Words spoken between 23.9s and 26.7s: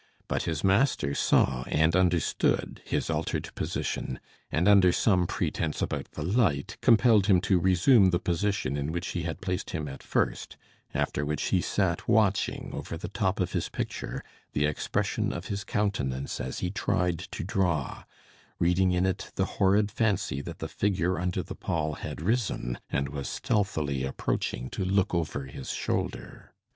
approaching to look over his shoulder.